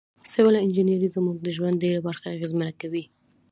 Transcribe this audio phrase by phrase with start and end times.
[0.31, 3.03] سیول انجنیری زموږ د ژوند ډیره برخه اغیزمنه کوي.